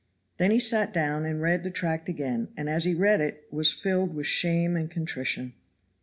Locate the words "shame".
4.25-4.75